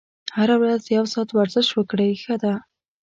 هره 0.37 0.55
ورځ 0.61 0.81
یو 0.95 1.05
ساعت 1.13 1.29
ورزش 1.33 1.67
وکړئ 1.73 2.11
ښه 2.23 2.35
ده. 2.43 2.53